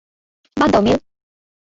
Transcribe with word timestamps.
বাদ 0.57 0.69
দাও, 0.73 0.81
মেল। 0.85 0.99